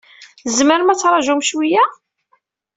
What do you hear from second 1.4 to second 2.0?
cwiya?